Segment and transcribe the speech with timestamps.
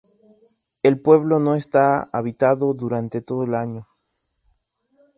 [0.81, 3.85] El pueblo no está habitado durante todo el año.